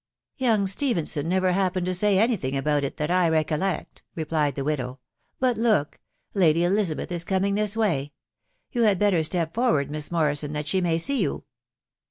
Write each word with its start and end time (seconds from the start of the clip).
"Young 0.37 0.65
Stephenson 0.65 1.29
never 1.29 1.51
happened 1.51 1.85
to 1.85 1.93
say 1.93 2.17
any 2.17 2.35
thing 2.35 2.57
about 2.57 2.83
it 2.83 2.97
that 2.97 3.11
I 3.11 3.29
recollect," 3.29 4.01
replied 4.15 4.55
the 4.55 4.63
widow...." 4.63 4.97
But, 5.39 5.59
look! 5.59 5.99
Lady 6.33 6.63
Elizabeth 6.63 7.11
is 7.11 7.23
coming 7.23 7.53
this 7.53 7.77
way. 7.77 7.97
••.You 8.71 8.81
had 8.85 8.97
better 8.97 9.23
step 9.23 9.53
for 9.53 9.69
ward, 9.73 9.91
Miss 9.91 10.09
Morrison, 10.09 10.53
that 10.53 10.65
she 10.65 10.81
may 10.81 10.97
see 10.97 11.21
you." 11.21 11.43